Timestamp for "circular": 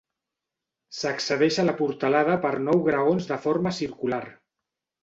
3.85-4.25